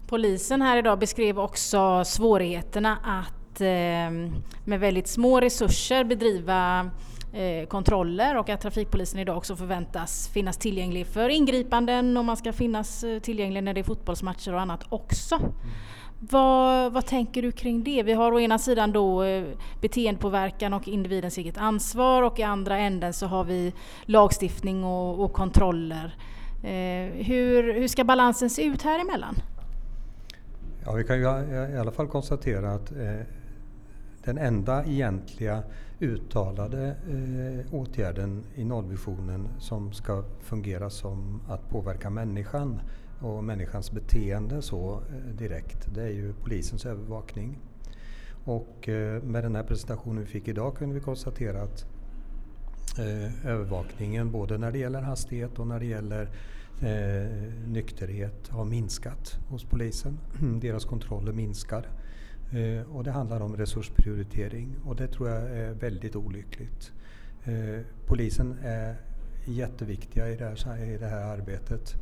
Polisen 0.10 0.62
här 0.62 0.78
idag 0.78 1.00
beskrev 1.00 1.40
också 1.40 2.04
svårigheterna 2.06 2.98
att 3.04 3.62
eh, 3.62 4.32
med 4.66 4.80
väldigt 4.80 5.08
små 5.08 5.40
resurser 5.40 6.04
bedriva 6.04 6.90
eh, 7.34 7.68
kontroller 7.68 8.38
och 8.38 8.50
att 8.50 8.62
trafikpolisen 8.62 9.20
idag 9.20 9.38
också 9.38 9.56
förväntas 9.56 10.30
finnas 10.34 10.58
tillgänglig 10.58 11.08
för 11.08 11.30
ingripanden 11.30 12.18
och 12.18 12.26
man 12.26 12.38
ska 12.38 12.54
finnas 12.54 13.04
eh, 13.04 13.20
tillgänglig 13.20 13.64
när 13.64 13.74
det 13.74 13.80
är 13.80 13.84
fotbollsmatcher 13.84 14.54
och 14.54 14.62
annat 14.62 14.84
också. 14.90 15.36
Mm. 15.36 15.52
Vad, 16.20 16.94
vad, 16.94 17.06
tänker 17.06 17.42
du 17.42 17.52
kring 17.52 17.84
det? 17.84 18.04
Vi 18.04 18.14
har 18.14 18.32
å 18.32 18.40
ena 18.40 18.60
sidan 18.60 18.92
då 18.92 19.24
beteendepåverkan 19.82 20.74
och 20.74 20.88
individens 20.88 21.38
eget 21.38 21.58
ansvar 21.58 22.24
och 22.24 22.40
i 22.40 22.44
andra 22.44 22.78
änden 22.78 23.14
så 23.14 23.26
har 23.26 23.44
vi 23.44 23.74
lagstiftning 24.06 24.84
och, 24.84 25.24
och 25.24 25.34
kontroller. 25.34 26.16
Eh, 26.64 27.26
hur, 27.26 27.74
hur 27.74 27.88
ska 27.88 28.04
balansen 28.04 28.50
se 28.50 28.64
ut 28.64 28.82
här 28.82 29.00
emellan? 29.00 29.36
Ja, 30.90 30.96
vi 30.96 31.04
kan 31.04 31.18
ju 31.18 31.24
i 31.74 31.78
alla 31.78 31.92
fall 31.92 32.08
konstatera 32.08 32.72
att 32.72 32.92
eh, 32.92 33.22
den 34.24 34.38
enda 34.38 34.86
egentliga 34.86 35.64
uttalade 36.00 36.88
eh, 36.88 37.74
åtgärden 37.74 38.44
i 38.56 38.64
nollvisionen 38.64 39.48
som 39.60 39.94
ska 39.94 40.24
fungera 40.40 40.90
som 40.90 41.42
att 41.48 41.70
påverka 41.70 42.10
människan 42.10 42.82
och 43.22 43.44
människans 43.44 43.92
beteende 43.92 44.62
så 44.62 45.02
eh, 45.10 45.36
direkt, 45.36 45.96
det 45.96 46.04
är 46.04 46.12
ju 46.12 46.34
polisens 46.34 46.86
övervakning. 46.86 47.60
Och 48.44 48.90
eh, 48.90 49.24
med 49.24 49.44
den 49.44 49.56
här 49.56 49.64
presentationen 49.64 50.20
vi 50.20 50.26
fick 50.26 50.48
idag 50.48 50.76
kunde 50.76 50.96
vi 50.96 51.02
konstatera 51.02 51.62
att 51.62 51.86
eh, 53.00 53.46
övervakningen 53.46 54.32
både 54.32 54.58
när 54.58 54.72
det 54.72 54.80
gäller 54.80 55.02
hastighet 55.02 55.60
och 55.60 55.68
när 55.68 55.80
det 55.80 55.86
gäller 55.86 56.30
eh, 56.82 57.54
nykterhet 57.68 58.48
har 58.48 58.66
minskat 58.66 59.40
hos 59.48 59.64
polisen. 59.64 60.20
Deras 60.62 60.86
kontroller 60.86 61.34
minskar. 61.34 61.88
Eh, 62.52 62.96
och 62.96 63.04
det 63.04 63.12
handlar 63.12 63.42
om 63.42 63.58
resursprioritering 63.58 64.76
och 64.86 64.96
det 64.96 65.08
tror 65.08 65.30
jag 65.30 65.42
är 65.42 65.74
väldigt 65.74 66.16
olyckligt. 66.16 66.92
Eh, 67.44 67.86
polisen 68.06 68.56
är 68.64 68.96
jätteviktiga 69.46 70.30
i 70.30 70.36
det 70.36 70.46
här, 70.46 70.84
i 70.84 70.98
det 70.98 71.08
här 71.08 71.22
arbetet 71.22 71.96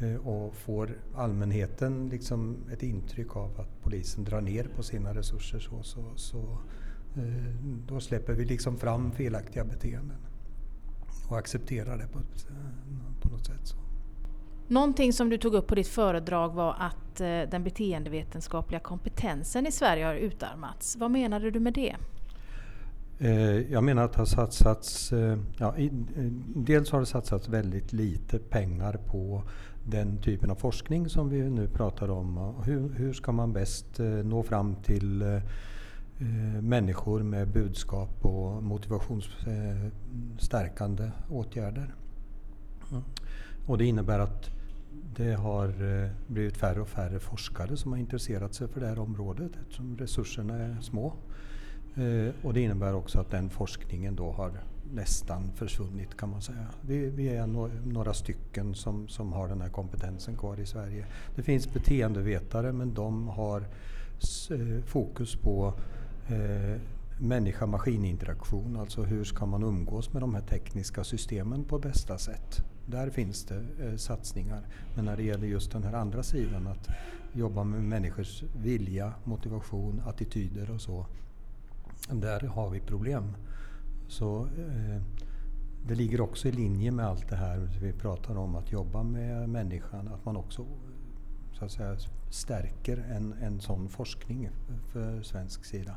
eh, 0.00 0.16
och 0.16 0.54
får 0.54 0.98
allmänheten 1.14 2.08
liksom 2.08 2.56
ett 2.72 2.82
intryck 2.82 3.36
av 3.36 3.60
att 3.60 3.82
polisen 3.82 4.24
drar 4.24 4.40
ner 4.40 4.68
på 4.76 4.82
sina 4.82 5.14
resurser 5.14 5.58
så, 5.58 5.82
så, 5.82 6.04
så 6.16 6.58
eh, 7.16 7.54
då 7.88 8.00
släpper 8.00 8.32
vi 8.32 8.44
liksom 8.44 8.76
fram 8.76 9.12
felaktiga 9.12 9.64
beteenden 9.64 10.18
och 11.28 11.38
accepterar 11.38 11.98
det 11.98 12.06
på, 12.06 12.18
eh, 12.18 13.20
på 13.20 13.28
något 13.28 13.46
sätt. 13.46 13.60
Så. 13.66 13.76
Någonting 14.72 15.12
som 15.12 15.28
du 15.28 15.38
tog 15.38 15.54
upp 15.54 15.66
på 15.66 15.74
ditt 15.74 15.88
föredrag 15.88 16.54
var 16.54 16.76
att 16.78 17.20
eh, 17.20 17.40
den 17.50 17.64
beteendevetenskapliga 17.64 18.80
kompetensen 18.80 19.66
i 19.66 19.72
Sverige 19.72 20.04
har 20.04 20.14
utarmats. 20.14 20.96
Vad 20.96 21.10
menade 21.10 21.50
du 21.50 21.60
med 21.60 21.72
det? 21.72 21.96
Eh, 23.18 23.72
jag 23.72 23.84
menar 23.84 24.04
att 24.04 24.12
det 24.12 24.18
har 24.18 24.26
satsats, 24.26 25.12
eh, 25.12 25.38
ja, 25.58 25.74
dels 26.54 26.90
har 26.90 27.00
det 27.00 27.06
satsats 27.06 27.48
väldigt 27.48 27.92
lite 27.92 28.38
pengar 28.38 29.00
på 29.06 29.42
den 29.84 30.22
typen 30.22 30.50
av 30.50 30.54
forskning 30.54 31.08
som 31.08 31.28
vi 31.28 31.50
nu 31.50 31.68
pratar 31.68 32.10
om. 32.10 32.54
Hur, 32.64 32.94
hur 32.96 33.12
ska 33.12 33.32
man 33.32 33.52
bäst 33.52 33.86
nå 34.24 34.42
fram 34.42 34.74
till 34.74 35.40
människor 36.60 37.22
med 37.22 37.48
budskap 37.48 38.24
och 38.24 38.62
motivationsstärkande 38.62 41.10
åtgärder? 41.30 41.94
Mm. 42.90 43.02
Och 43.66 43.78
det 43.78 43.84
innebär 43.84 44.18
att 44.18 44.61
det 45.16 45.32
har 45.32 45.68
eh, 45.68 46.10
blivit 46.26 46.56
färre 46.56 46.80
och 46.80 46.88
färre 46.88 47.18
forskare 47.18 47.76
som 47.76 47.92
har 47.92 47.98
intresserat 47.98 48.54
sig 48.54 48.68
för 48.68 48.80
det 48.80 48.86
här 48.86 48.98
området 48.98 49.52
eftersom 49.60 49.96
resurserna 49.98 50.54
är 50.54 50.80
små. 50.80 51.12
Eh, 51.94 52.34
och 52.42 52.54
det 52.54 52.60
innebär 52.60 52.94
också 52.94 53.20
att 53.20 53.30
den 53.30 53.50
forskningen 53.50 54.16
då 54.16 54.32
har 54.32 54.52
nästan 54.94 55.52
försvunnit 55.54 56.16
kan 56.16 56.30
man 56.30 56.42
säga. 56.42 56.66
Vi, 56.80 57.10
vi 57.10 57.28
är 57.28 57.46
några 57.92 58.14
stycken 58.14 58.74
som, 58.74 59.08
som 59.08 59.32
har 59.32 59.48
den 59.48 59.60
här 59.60 59.68
kompetensen 59.68 60.36
kvar 60.36 60.60
i 60.60 60.66
Sverige. 60.66 61.06
Det 61.36 61.42
finns 61.42 61.72
beteendevetare 61.72 62.72
men 62.72 62.94
de 62.94 63.28
har 63.28 63.60
eh, 63.60 64.84
fokus 64.84 65.36
på 65.36 65.74
eh, 66.28 66.80
människa-maskininteraktion, 67.18 68.76
alltså 68.76 69.02
hur 69.02 69.24
ska 69.24 69.46
man 69.46 69.62
umgås 69.62 70.12
med 70.12 70.22
de 70.22 70.34
här 70.34 70.42
tekniska 70.42 71.04
systemen 71.04 71.64
på 71.64 71.78
bästa 71.78 72.18
sätt. 72.18 72.64
Där 72.86 73.10
finns 73.10 73.44
det 73.44 73.64
eh, 73.80 73.96
satsningar. 73.96 74.66
Men 74.94 75.04
när 75.04 75.16
det 75.16 75.22
gäller 75.22 75.46
just 75.46 75.72
den 75.72 75.82
här 75.82 75.92
andra 75.92 76.22
sidan, 76.22 76.66
att 76.66 76.88
jobba 77.32 77.64
med 77.64 77.82
människors 77.82 78.42
vilja, 78.56 79.14
motivation, 79.24 80.02
attityder 80.06 80.70
och 80.70 80.80
så. 80.80 81.06
Där 82.10 82.40
har 82.40 82.70
vi 82.70 82.80
problem. 82.80 83.36
Så 84.08 84.40
eh, 84.40 85.02
det 85.86 85.94
ligger 85.94 86.20
också 86.20 86.48
i 86.48 86.52
linje 86.52 86.90
med 86.90 87.06
allt 87.06 87.28
det 87.28 87.36
här 87.36 87.70
vi 87.82 87.92
pratar 87.92 88.36
om, 88.36 88.56
att 88.56 88.72
jobba 88.72 89.02
med 89.02 89.48
människan, 89.48 90.08
att 90.08 90.24
man 90.24 90.36
också 90.36 90.66
så 91.52 91.64
att 91.64 91.70
säga, 91.70 91.96
stärker 92.30 92.96
en, 92.96 93.32
en 93.32 93.60
sån 93.60 93.88
forskning 93.88 94.50
för 94.92 95.22
svensk 95.22 95.64
sida. 95.64 95.96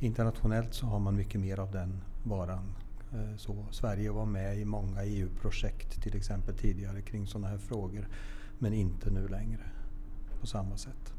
Internationellt 0.00 0.74
så 0.74 0.86
har 0.86 0.98
man 0.98 1.16
mycket 1.16 1.40
mer 1.40 1.60
av 1.60 1.70
den 1.70 2.00
varan 2.24 2.74
Eh, 3.12 3.36
så 3.36 3.66
Sverige 3.70 4.10
var 4.10 4.26
med 4.26 4.58
i 4.58 4.64
många 4.64 5.04
EU-projekt 5.04 6.02
till 6.02 6.16
exempel 6.16 6.54
tidigare 6.58 7.02
kring 7.02 7.26
sådana 7.26 7.48
här 7.48 7.58
frågor 7.58 8.08
men 8.58 8.72
inte 8.72 9.10
nu 9.10 9.28
längre 9.28 9.62
på 10.40 10.46
samma 10.46 10.76
sätt. 10.76 11.14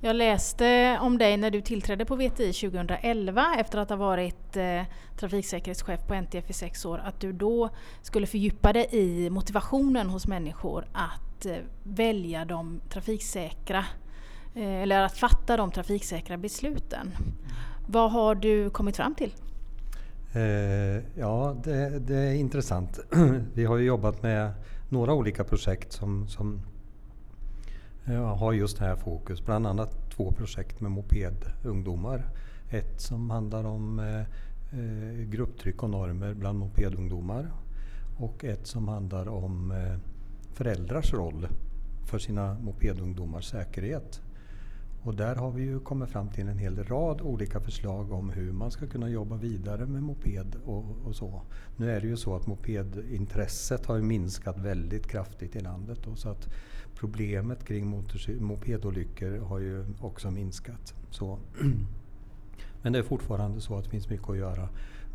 Jag 0.00 0.16
läste 0.16 0.98
om 1.00 1.18
dig 1.18 1.36
när 1.36 1.50
du 1.50 1.60
tillträdde 1.60 2.04
på 2.04 2.16
VTI 2.16 2.52
2011 2.52 3.54
efter 3.58 3.78
att 3.78 3.90
ha 3.90 3.96
varit 3.96 4.56
eh, 4.56 4.82
trafiksäkerhetschef 5.16 6.06
på 6.06 6.14
NTF 6.14 6.50
i 6.50 6.52
sex 6.52 6.84
år 6.84 6.98
att 6.98 7.20
du 7.20 7.32
då 7.32 7.70
skulle 8.02 8.26
fördjupa 8.26 8.72
dig 8.72 8.88
i 8.90 9.30
motivationen 9.30 10.10
hos 10.10 10.26
människor 10.26 10.86
att 10.92 11.46
eh, 11.46 11.56
välja 11.82 12.44
de 12.44 12.80
trafiksäkra 12.88 13.84
eh, 14.54 14.82
eller 14.82 15.02
att 15.02 15.16
fatta 15.16 15.56
de 15.56 15.70
trafiksäkra 15.70 16.36
besluten. 16.36 17.12
Vad 17.86 18.12
har 18.12 18.34
du 18.34 18.70
kommit 18.70 18.96
fram 18.96 19.14
till? 19.14 19.32
Eh, 20.32 21.02
ja, 21.14 21.56
det, 21.64 21.98
det, 21.98 22.16
är 22.16 22.34
intressant. 22.34 22.98
Vi 23.54 23.64
har 23.64 23.76
ju 23.76 23.84
jobbat 23.84 24.22
med 24.22 24.52
några 24.88 25.14
olika 25.14 25.44
projekt 25.44 25.92
som, 25.92 26.28
som 26.28 26.60
ja, 28.04 28.34
har 28.34 28.52
just 28.52 28.78
det 28.78 28.84
här 28.84 28.96
fokus. 28.96 29.44
Bland 29.44 29.66
annat 29.66 30.10
två 30.10 30.32
projekt 30.32 30.80
med 30.80 30.90
mopedungdomar. 30.90 32.28
Ett 32.70 33.00
som 33.00 33.30
handlar 33.30 33.64
om 33.64 33.98
eh, 33.98 34.20
eh, 34.80 35.24
grupptryck 35.28 35.82
och 35.82 35.90
normer 35.90 36.34
bland 36.34 36.58
mopedungdomar. 36.58 37.50
Och 38.18 38.44
ett 38.44 38.66
som 38.66 38.88
handlar 38.88 39.28
om 39.28 39.70
eh, 39.70 39.98
föräldrars 40.52 41.12
roll 41.12 41.48
för 42.04 42.18
sina 42.18 42.54
mopedungdomars 42.54 43.50
säkerhet. 43.50 44.20
Och 45.02 45.14
där 45.14 45.34
har 45.34 45.50
vi 45.50 45.62
ju 45.62 45.80
kommit 45.80 46.10
fram 46.10 46.28
till 46.28 46.48
en 46.48 46.58
hel 46.58 46.84
rad 46.84 47.20
olika 47.20 47.60
förslag 47.60 48.12
om 48.12 48.30
hur 48.30 48.52
man 48.52 48.70
ska 48.70 48.86
kunna 48.86 49.08
jobba 49.08 49.36
vidare 49.36 49.86
med 49.86 50.02
moped 50.02 50.56
och, 50.64 50.84
och 51.04 51.16
så. 51.16 51.42
Nu 51.76 51.90
är 51.90 52.00
det 52.00 52.06
ju 52.06 52.16
så 52.16 52.36
att 52.36 52.46
mopedintresset 52.46 53.86
har 53.86 53.98
minskat 53.98 54.58
väldigt 54.58 55.06
kraftigt 55.06 55.56
i 55.56 55.60
landet. 55.60 55.98
Då, 56.04 56.16
så 56.16 56.28
att 56.28 56.48
problemet 56.94 57.64
kring 57.64 58.04
mopedolyckor 58.40 59.38
har 59.38 59.58
ju 59.58 59.84
också 60.00 60.30
minskat. 60.30 60.94
Så. 61.10 61.38
Men 62.82 62.92
det 62.92 62.98
är 62.98 63.02
fortfarande 63.02 63.60
så 63.60 63.76
att 63.76 63.84
det 63.84 63.90
finns 63.90 64.08
mycket 64.08 64.30
att 64.30 64.36
göra 64.36 64.68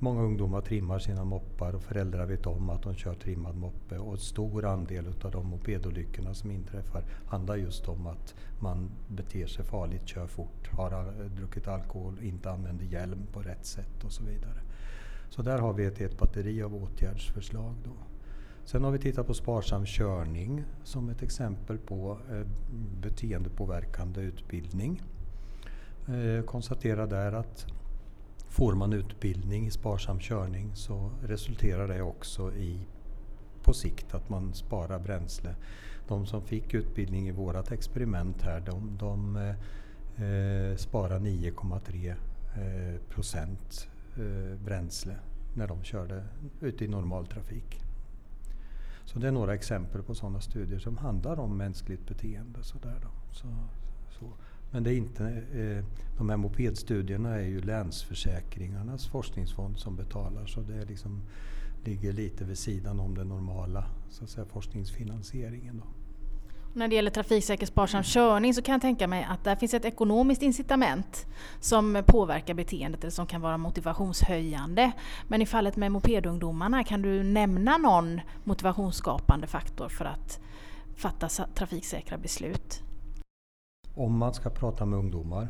många 0.04 0.22
ungdomar 0.22 0.62
trimmar 0.62 1.00
sina 1.00 1.24
moppar 1.24 1.76
och 1.76 1.84
föräldrar 1.84 2.26
vet 2.26 2.46
om 2.46 2.70
att 2.70 2.82
de 2.82 2.96
kör 2.96 3.14
trimmad 3.14 3.56
moppe 3.56 3.98
och 3.98 4.12
en 4.12 4.18
stor 4.18 4.66
andel 4.66 5.08
av 5.24 5.32
de 5.32 5.48
mopedolyckorna 5.48 6.34
som 6.34 6.52
inträffar 6.52 7.04
handlar 7.28 7.56
just 7.56 7.88
om 7.88 8.08
att 8.08 8.36
man 8.60 8.92
beter 9.08 9.48
sig 9.48 9.66
farligt, 9.66 10.08
kör 10.08 10.28
fort, 10.28 10.70
har 10.72 11.14
druckit 11.36 11.68
alkohol, 11.68 12.20
inte 12.22 12.52
använder 12.52 12.86
hjälm 12.86 13.28
på 13.34 13.42
rätt 13.42 13.66
sätt 13.66 14.04
och 14.04 14.12
så 14.12 14.24
vidare. 14.24 14.62
Så 15.30 15.42
där 15.42 15.58
har 15.58 15.74
vi 15.74 15.86
ett 15.86 15.98
helt 15.98 16.20
batteri 16.20 16.64
av 16.64 16.76
åtgärdsförslag. 16.76 17.76
Då. 17.84 17.92
Sen 18.66 18.84
har 18.84 18.92
vi 18.92 19.00
tittat 19.00 19.28
på 19.28 19.34
sparsam 19.34 19.86
körning 19.86 20.64
som 20.84 21.10
ett 21.10 21.22
exempel 21.22 21.78
på 21.78 22.18
eh, 22.32 22.48
beteendepåverkande 23.02 24.22
utbildning. 24.22 25.02
Eh, 26.08 26.46
konstaterar 26.46 27.08
där 27.08 27.32
att 27.32 27.68
får 28.54 28.74
man 28.74 28.94
utbildning 28.94 29.68
i 29.68 29.72
sparsam 29.72 30.20
körning 30.20 30.76
så 30.76 31.12
resulterar 31.24 31.88
det 31.88 32.02
också 32.02 32.54
i 32.54 32.80
på 33.64 33.74
sikt 33.74 34.14
att 34.14 34.30
man 34.30 34.54
sparar 34.54 35.00
bränsle. 35.00 35.56
De 36.08 36.26
som 36.26 36.42
fick 36.42 36.74
utbildning 36.74 37.28
i 37.28 37.32
vårat 37.32 37.72
experiment 37.72 38.42
här 38.42 38.60
de, 38.60 38.98
de 38.98 39.36
eh, 39.36 40.76
sparar 40.78 41.20
9,3 41.20 42.10
eh, 42.10 43.02
procent 43.10 43.90
eh, 44.18 44.60
bränsle 44.66 45.16
när 45.56 45.68
de 45.68 45.84
körde 45.84 46.24
ute 46.62 46.86
i 46.86 46.88
normal 46.88 47.28
trafik. 47.28 47.82
Så 49.06 49.20
det 49.20 49.28
är 49.28 49.32
några 49.32 49.54
exempel 49.54 50.04
på 50.04 50.16
sådana 50.16 50.42
studier 50.42 50.80
som 50.80 50.98
handlar 50.98 51.40
om 51.40 51.58
mänskligt 51.58 52.08
beteende. 52.08 52.64
Så 52.64 52.78
där 52.78 53.00
då. 53.02 53.10
Så, 53.32 53.48
så. 54.20 54.34
Men 54.74 54.84
det 54.84 54.94
är 54.94 54.98
inte, 54.98 55.24
eh, 55.53 55.86
de 56.18 56.30
här 56.30 56.38
mopedstudierna 56.38 57.36
är 57.36 57.48
ju 57.48 57.62
Länsförsäkringarnas 57.62 59.08
forskningsfond 59.08 59.80
som 59.80 59.96
betalar 59.96 60.46
så 60.46 60.62
det 60.62 60.86
liksom, 60.86 61.22
ligger 61.86 62.13
lite 62.13 62.44
vid 62.44 62.58
sidan 62.58 63.00
om 63.00 63.15
den 63.15 63.27
normala 63.27 63.86
så 64.10 64.24
att 64.24 64.30
säga, 64.30 64.46
forskningsfinansieringen. 64.46 65.77
Då. 65.77 65.88
När 66.74 66.88
det 66.88 66.96
gäller 66.96 67.12
trafiksäker 67.12 67.65
sparsam 67.65 68.03
körning 68.03 68.53
så 68.53 68.62
kan 68.62 68.74
jag 68.74 68.82
tänka 68.82 69.08
mig 69.08 69.27
att 69.30 69.44
där 69.44 69.56
finns 69.56 69.74
ett 69.74 69.86
ekonomiskt 69.86 70.42
incitament 70.42 71.25
som 71.60 72.03
påverkar 72.08 72.53
beteendet 72.53 73.03
eller 73.03 73.12
som 73.12 73.27
kan 73.27 73.42
vara 73.42 73.58
motivationshöjande. 73.58 74.92
Men 75.27 75.42
i 75.42 75.46
fallet 75.46 75.75
med 75.75 75.92
mopedungdomarna, 75.92 76.84
kan 76.84 77.01
du 77.01 77.24
nämna 77.24 77.77
någon 77.77 78.22
motivationsskapande 78.44 79.48
faktor 79.48 79.89
för 79.89 80.06
att 80.06 80.39
fatta 80.96 81.30
trafiksäkra 81.30 82.18
beslut? 82.18 82.84
Om 83.96 84.18
man 84.18 84.34
ska 84.34 84.50
prata 84.50 84.86
med 84.86 85.00
ungdomar 85.00 85.50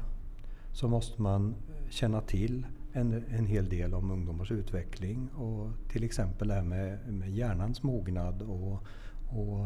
så 0.72 0.88
måste 0.88 1.22
man 1.22 1.56
känna 1.90 2.22
till 2.22 2.66
en, 2.94 3.24
en 3.30 3.46
hel 3.46 3.70
del 3.70 3.94
om 3.94 4.12
ungdomars 4.12 4.52
utveckling 4.52 5.30
och 5.30 5.70
till 5.90 6.04
exempel 6.04 6.48
det 6.48 6.54
här 6.54 6.64
med, 6.64 7.14
med 7.14 7.30
hjärnans 7.30 7.84
mognad 7.84 8.42
och, 8.42 8.84
och 9.30 9.66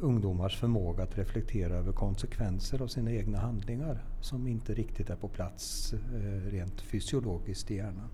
ungdomars 0.00 0.56
förmåga 0.56 1.02
att 1.02 1.18
reflektera 1.18 1.74
över 1.74 1.92
konsekvenser 1.92 2.82
av 2.82 2.86
sina 2.86 3.12
egna 3.12 3.38
handlingar 3.38 4.04
som 4.20 4.46
inte 4.46 4.74
riktigt 4.74 5.10
är 5.10 5.16
på 5.16 5.28
plats 5.28 5.92
eh, 5.92 6.50
rent 6.50 6.80
fysiologiskt 6.80 7.70
i 7.70 7.76
hjärnan. 7.76 8.08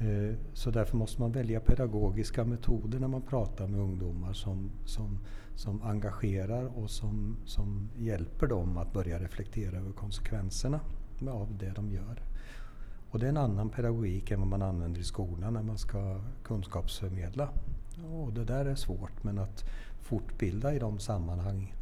Eh, 0.00 0.34
så 0.52 0.70
därför 0.70 0.96
måste 0.96 1.20
man 1.20 1.32
välja 1.32 1.60
pedagogiska 1.60 2.44
metoder 2.44 2.98
när 2.98 3.08
man 3.08 3.22
pratar 3.22 3.66
med 3.66 3.80
ungdomar 3.80 4.32
som, 4.32 4.70
som, 4.84 5.18
som 5.54 5.82
engagerar 5.82 6.78
och 6.78 6.90
som, 6.90 7.36
som 7.44 7.90
hjälper 7.96 8.46
dem 8.46 8.78
att 8.78 8.92
börja 8.92 9.18
reflektera 9.18 9.76
över 9.76 9.92
konsekvenserna 9.92 10.80
av 11.28 11.56
det 11.58 11.70
de 11.70 11.92
gör. 11.92 12.22
Och 13.10 13.18
det 13.18 13.26
är 13.26 13.30
en 13.30 13.36
annan 13.36 13.70
pedagogik 13.70 14.30
än 14.30 14.40
vad 14.40 14.48
man 14.48 14.62
använder 14.62 15.00
i 15.00 15.04
skolan 15.04 15.54
när 15.54 15.62
man 15.62 15.78
ska 15.78 16.20
kunskapsförmedla. 16.44 17.48
Och 18.12 18.32
det 18.32 18.44
där 18.44 18.64
är 18.64 18.74
svårt 18.74 19.24
men 19.24 19.38
att 19.38 19.64
fortbilda 20.00 20.74
i 20.74 20.78
de 20.78 20.98
sammanhang 20.98 21.74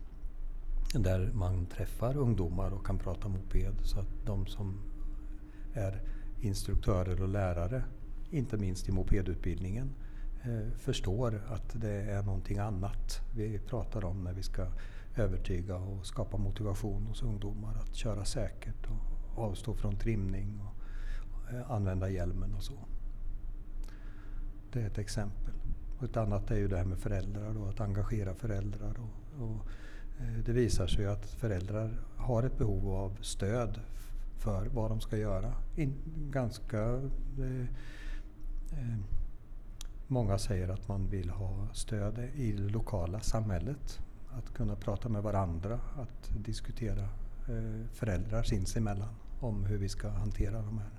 där 0.94 1.32
man 1.34 1.66
träffar 1.66 2.16
ungdomar 2.16 2.70
och 2.70 2.86
kan 2.86 2.98
prata 2.98 3.28
moped 3.28 3.74
så 3.82 4.00
att 4.00 4.26
de 4.26 4.46
som 4.46 4.80
är 5.74 6.02
instruktörer 6.40 7.22
och 7.22 7.28
lärare, 7.28 7.82
inte 8.30 8.56
minst 8.56 8.88
i 8.88 8.92
mopedutbildningen, 8.92 9.90
eh, 10.42 10.72
förstår 10.76 11.42
att 11.48 11.80
det 11.80 12.02
är 12.02 12.22
någonting 12.22 12.58
annat 12.58 13.20
vi 13.34 13.58
pratar 13.58 14.04
om 14.04 14.24
när 14.24 14.32
vi 14.32 14.42
ska 14.42 14.66
övertyga 15.16 15.76
och 15.76 16.06
skapa 16.06 16.36
motivation 16.36 17.06
hos 17.06 17.22
ungdomar 17.22 17.74
att 17.74 17.94
köra 17.94 18.24
säkert 18.24 18.86
och 18.86 19.44
avstå 19.44 19.74
från 19.74 19.96
trimning 19.96 20.60
och 20.60 21.52
eh, 21.52 21.70
använda 21.70 22.10
hjälmen 22.10 22.54
och 22.54 22.62
så. 22.62 22.78
Det 24.72 24.82
är 24.82 24.86
ett 24.86 24.98
exempel. 24.98 25.54
Och 25.98 26.04
ett 26.04 26.16
annat 26.16 26.50
är 26.50 26.56
ju 26.56 26.68
det 26.68 26.76
här 26.76 26.84
med 26.84 26.98
föräldrar, 26.98 27.58
och 27.58 27.68
att 27.68 27.80
engagera 27.80 28.34
föräldrar. 28.34 28.96
Och, 28.98 29.44
och 29.44 29.66
eh, 30.20 30.44
det 30.44 30.52
visar 30.52 30.86
sig 30.86 31.06
att 31.06 31.26
föräldrar 31.26 32.00
har 32.16 32.42
ett 32.42 32.58
behov 32.58 32.88
av 32.88 33.18
stöd 33.20 33.80
för 34.38 34.66
vad 34.66 34.90
de 34.90 35.00
ska 35.00 35.16
göra. 35.16 35.54
In, 35.76 35.94
ganska... 36.30 36.82
Eh, 37.38 37.66
Eh, 38.72 38.96
många 40.06 40.38
säger 40.38 40.68
att 40.68 40.88
man 40.88 41.08
vill 41.08 41.30
ha 41.30 41.68
stöd 41.72 42.18
i 42.34 42.52
det 42.52 42.68
lokala 42.68 43.20
samhället. 43.20 44.00
Att 44.32 44.54
kunna 44.54 44.76
prata 44.76 45.08
med 45.08 45.22
varandra, 45.22 45.80
att 45.96 46.30
diskutera 46.36 47.02
eh, 47.02 47.08
föräldrar 47.92 48.42
sinsemellan 48.42 49.14
om 49.40 49.64
hur 49.64 49.78
vi 49.78 49.88
ska 49.88 50.08
hantera 50.08 50.62
de 50.62 50.78
här 50.78 50.90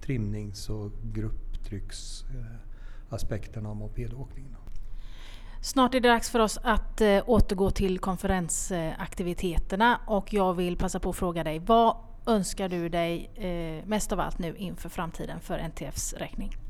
trimnings 0.00 0.70
och 0.70 0.92
grupptrycksaspekterna 1.02 3.68
av 3.68 3.76
mopedåkningen. 3.76 4.56
Snart 5.60 5.94
är 5.94 6.00
det 6.00 6.08
dags 6.08 6.30
för 6.30 6.38
oss 6.38 6.58
att 6.62 7.00
eh, 7.00 7.22
återgå 7.26 7.70
till 7.70 7.98
konferensaktiviteterna 7.98 10.00
och 10.06 10.32
jag 10.32 10.54
vill 10.54 10.76
passa 10.76 11.00
på 11.00 11.10
att 11.10 11.16
fråga 11.16 11.44
dig, 11.44 11.58
vad 11.58 11.96
önskar 12.26 12.68
du 12.68 12.88
dig 12.88 13.30
mest 13.86 14.12
av 14.12 14.20
allt 14.20 14.38
nu 14.38 14.56
inför 14.56 14.88
framtiden 14.88 15.40
för 15.40 15.58
NTFs 15.58 16.12
räkning? 16.12 16.65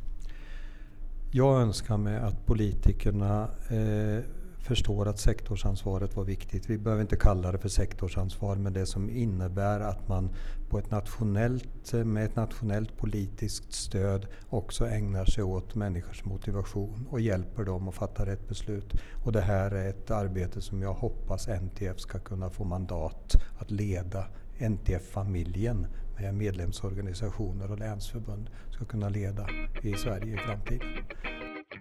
Jag 1.36 1.60
önskar 1.60 1.96
mig 1.96 2.16
att 2.16 2.46
politikerna 2.46 3.48
eh, 3.68 4.24
förstår 4.58 5.08
att 5.08 5.18
sektorsansvaret 5.18 6.16
var 6.16 6.24
viktigt. 6.24 6.70
Vi 6.70 6.78
behöver 6.78 7.02
inte 7.02 7.16
kalla 7.16 7.52
det 7.52 7.58
för 7.58 7.68
sektorsansvar 7.68 8.56
men 8.56 8.72
det 8.72 8.86
som 8.86 9.10
innebär 9.10 9.80
att 9.80 10.08
man 10.08 10.30
på 10.68 10.78
ett 10.78 10.90
nationellt, 10.90 11.94
eh, 11.94 12.04
med 12.04 12.24
ett 12.24 12.36
nationellt 12.36 12.96
politiskt 12.96 13.72
stöd 13.72 14.26
också 14.48 14.86
ägnar 14.86 15.24
sig 15.24 15.44
åt 15.44 15.74
människors 15.74 16.24
motivation 16.24 17.06
och 17.10 17.20
hjälper 17.20 17.64
dem 17.64 17.88
att 17.88 17.94
fatta 17.94 18.26
rätt 18.26 18.48
beslut. 18.48 18.92
Och 19.24 19.32
det 19.32 19.40
här 19.40 19.70
är 19.70 19.90
ett 19.90 20.10
arbete 20.10 20.60
som 20.60 20.82
jag 20.82 20.94
hoppas 20.94 21.48
NTF 21.48 22.00
ska 22.00 22.18
kunna 22.18 22.50
få 22.50 22.64
mandat 22.64 23.36
att 23.58 23.70
leda. 23.70 24.24
NTF-familjen 24.58 25.86
med 26.20 26.34
medlemsorganisationer 26.34 27.70
och 27.70 27.78
länsförbund 27.78 28.50
ska 28.70 28.84
kunna 28.84 29.08
leda 29.08 29.46
i 29.82 29.94
Sverige 29.94 30.34
i 30.34 30.38
framtiden. 30.38 30.88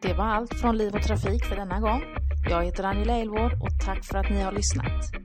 Det 0.01 0.13
var 0.13 0.25
allt 0.25 0.53
från 0.53 0.77
Liv 0.77 0.95
och 0.95 1.01
Trafik 1.01 1.45
för 1.45 1.55
denna 1.55 1.79
gång. 1.79 2.01
Jag 2.49 2.63
heter 2.63 2.83
Angela 2.83 3.13
Elvård 3.17 3.53
och 3.53 3.69
tack 3.85 4.05
för 4.05 4.17
att 4.17 4.29
ni 4.29 4.41
har 4.41 4.51
lyssnat. 4.51 5.24